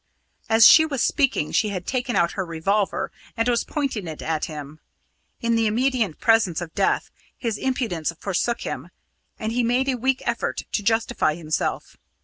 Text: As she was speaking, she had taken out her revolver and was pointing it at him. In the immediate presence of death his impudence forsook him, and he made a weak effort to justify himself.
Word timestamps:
As 0.49 0.65
she 0.67 0.83
was 0.83 1.03
speaking, 1.03 1.51
she 1.51 1.69
had 1.69 1.85
taken 1.85 2.15
out 2.15 2.31
her 2.31 2.43
revolver 2.43 3.11
and 3.37 3.47
was 3.47 3.63
pointing 3.63 4.07
it 4.07 4.23
at 4.23 4.45
him. 4.45 4.79
In 5.41 5.55
the 5.55 5.67
immediate 5.67 6.17
presence 6.19 6.59
of 6.59 6.73
death 6.73 7.11
his 7.37 7.59
impudence 7.59 8.11
forsook 8.19 8.61
him, 8.61 8.89
and 9.37 9.51
he 9.51 9.61
made 9.61 9.87
a 9.87 9.93
weak 9.99 10.23
effort 10.25 10.63
to 10.71 10.81
justify 10.81 11.35
himself. 11.35 11.97